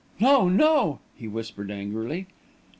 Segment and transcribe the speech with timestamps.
[0.19, 2.25] "No, no!" he whispered, angrily.